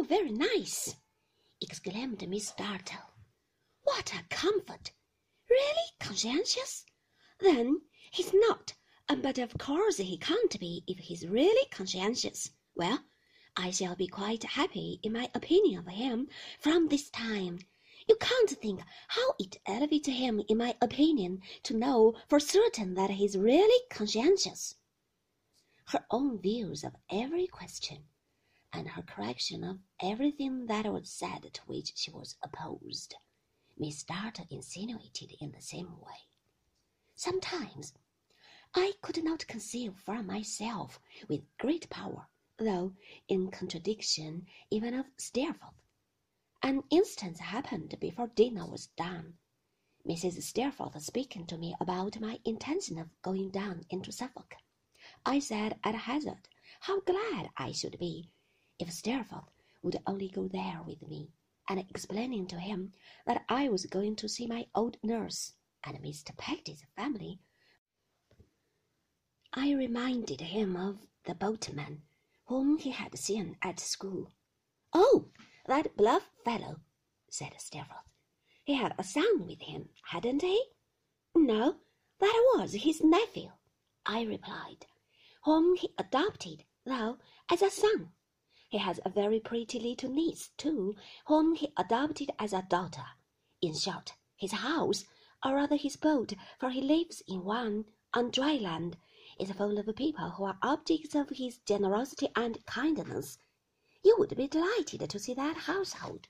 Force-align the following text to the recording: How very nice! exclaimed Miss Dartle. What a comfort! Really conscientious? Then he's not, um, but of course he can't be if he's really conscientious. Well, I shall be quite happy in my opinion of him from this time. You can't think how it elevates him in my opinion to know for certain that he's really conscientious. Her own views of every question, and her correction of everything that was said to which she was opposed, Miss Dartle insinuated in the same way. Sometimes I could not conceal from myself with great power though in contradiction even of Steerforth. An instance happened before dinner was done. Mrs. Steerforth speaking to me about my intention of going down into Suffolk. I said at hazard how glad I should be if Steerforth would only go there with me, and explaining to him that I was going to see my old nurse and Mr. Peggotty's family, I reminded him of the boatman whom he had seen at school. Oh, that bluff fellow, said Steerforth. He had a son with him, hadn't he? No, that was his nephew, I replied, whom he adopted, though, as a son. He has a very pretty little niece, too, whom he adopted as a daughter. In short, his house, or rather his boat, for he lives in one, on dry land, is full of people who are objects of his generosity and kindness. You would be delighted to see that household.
How 0.00 0.04
very 0.06 0.32
nice! 0.32 0.96
exclaimed 1.60 2.26
Miss 2.26 2.52
Dartle. 2.52 3.02
What 3.82 4.14
a 4.14 4.24
comfort! 4.30 4.92
Really 5.50 5.90
conscientious? 5.98 6.86
Then 7.38 7.82
he's 8.10 8.32
not, 8.32 8.72
um, 9.10 9.20
but 9.20 9.36
of 9.36 9.58
course 9.58 9.98
he 9.98 10.16
can't 10.16 10.58
be 10.58 10.84
if 10.86 10.96
he's 11.00 11.26
really 11.26 11.68
conscientious. 11.68 12.50
Well, 12.74 13.04
I 13.54 13.72
shall 13.72 13.94
be 13.94 14.06
quite 14.06 14.42
happy 14.42 15.00
in 15.02 15.12
my 15.12 15.30
opinion 15.34 15.80
of 15.80 15.88
him 15.88 16.30
from 16.58 16.88
this 16.88 17.10
time. 17.10 17.58
You 18.08 18.16
can't 18.16 18.48
think 18.48 18.80
how 19.08 19.34
it 19.38 19.60
elevates 19.66 20.08
him 20.08 20.40
in 20.48 20.56
my 20.56 20.78
opinion 20.80 21.42
to 21.64 21.76
know 21.76 22.14
for 22.26 22.40
certain 22.40 22.94
that 22.94 23.10
he's 23.10 23.36
really 23.36 23.84
conscientious. 23.90 24.76
Her 25.88 26.06
own 26.10 26.38
views 26.38 26.84
of 26.84 26.96
every 27.10 27.46
question, 27.46 28.08
and 28.72 28.88
her 28.88 29.02
correction 29.02 29.64
of 29.64 29.80
everything 30.00 30.66
that 30.66 30.86
was 30.92 31.10
said 31.10 31.52
to 31.52 31.62
which 31.66 31.92
she 31.96 32.10
was 32.10 32.36
opposed, 32.42 33.14
Miss 33.76 34.04
Dartle 34.04 34.46
insinuated 34.50 35.34
in 35.40 35.52
the 35.52 35.60
same 35.60 35.98
way. 36.00 36.28
Sometimes 37.16 37.94
I 38.74 38.92
could 39.02 39.24
not 39.24 39.46
conceal 39.46 39.94
from 39.94 40.26
myself 40.26 41.00
with 41.28 41.42
great 41.58 41.90
power 41.90 42.28
though 42.58 42.94
in 43.26 43.50
contradiction 43.50 44.46
even 44.70 44.94
of 44.94 45.06
Steerforth. 45.16 45.74
An 46.62 46.82
instance 46.90 47.40
happened 47.40 47.98
before 48.00 48.28
dinner 48.28 48.66
was 48.66 48.88
done. 48.88 49.38
Mrs. 50.06 50.42
Steerforth 50.42 51.02
speaking 51.02 51.46
to 51.46 51.56
me 51.56 51.74
about 51.80 52.20
my 52.20 52.38
intention 52.44 52.98
of 52.98 53.08
going 53.22 53.50
down 53.50 53.86
into 53.88 54.12
Suffolk. 54.12 54.54
I 55.24 55.38
said 55.38 55.78
at 55.82 55.94
hazard 55.94 56.48
how 56.80 57.00
glad 57.00 57.50
I 57.56 57.72
should 57.72 57.98
be 57.98 58.30
if 58.80 58.92
Steerforth 58.92 59.50
would 59.82 60.00
only 60.06 60.28
go 60.28 60.48
there 60.48 60.82
with 60.86 61.06
me, 61.06 61.30
and 61.68 61.78
explaining 61.78 62.46
to 62.46 62.58
him 62.58 62.92
that 63.26 63.44
I 63.48 63.68
was 63.68 63.86
going 63.86 64.16
to 64.16 64.28
see 64.28 64.46
my 64.46 64.66
old 64.74 64.96
nurse 65.02 65.52
and 65.84 65.98
Mr. 65.98 66.36
Peggotty's 66.36 66.84
family, 66.96 67.40
I 69.52 69.72
reminded 69.72 70.40
him 70.40 70.76
of 70.76 71.06
the 71.24 71.34
boatman 71.34 72.02
whom 72.46 72.78
he 72.78 72.90
had 72.90 73.18
seen 73.18 73.56
at 73.62 73.78
school. 73.78 74.32
Oh, 74.92 75.30
that 75.66 75.96
bluff 75.96 76.30
fellow, 76.44 76.80
said 77.28 77.52
Steerforth. 77.58 78.10
He 78.64 78.74
had 78.74 78.94
a 78.98 79.04
son 79.04 79.46
with 79.46 79.60
him, 79.60 79.88
hadn't 80.04 80.42
he? 80.42 80.64
No, 81.34 81.76
that 82.18 82.52
was 82.54 82.72
his 82.72 83.00
nephew, 83.02 83.50
I 84.04 84.22
replied, 84.22 84.86
whom 85.44 85.76
he 85.76 85.94
adopted, 85.98 86.64
though, 86.84 87.18
as 87.50 87.62
a 87.62 87.70
son. 87.70 88.12
He 88.70 88.78
has 88.78 89.00
a 89.04 89.10
very 89.10 89.40
pretty 89.40 89.80
little 89.80 90.10
niece, 90.10 90.50
too, 90.56 90.94
whom 91.26 91.56
he 91.56 91.72
adopted 91.76 92.30
as 92.38 92.52
a 92.52 92.62
daughter. 92.62 93.04
In 93.60 93.74
short, 93.74 94.14
his 94.36 94.52
house, 94.52 95.06
or 95.44 95.56
rather 95.56 95.74
his 95.74 95.96
boat, 95.96 96.34
for 96.60 96.70
he 96.70 96.80
lives 96.80 97.20
in 97.26 97.42
one, 97.42 97.86
on 98.14 98.30
dry 98.30 98.54
land, 98.54 98.96
is 99.40 99.50
full 99.50 99.76
of 99.76 99.96
people 99.96 100.30
who 100.30 100.44
are 100.44 100.58
objects 100.62 101.16
of 101.16 101.30
his 101.30 101.58
generosity 101.58 102.28
and 102.36 102.64
kindness. 102.64 103.38
You 104.04 104.14
would 104.20 104.36
be 104.36 104.46
delighted 104.46 105.10
to 105.10 105.18
see 105.18 105.34
that 105.34 105.56
household. 105.56 106.28